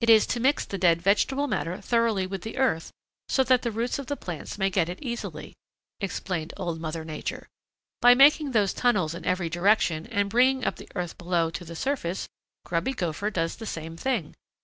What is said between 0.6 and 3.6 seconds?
the dead vegetable matter thoroughly with the earth so that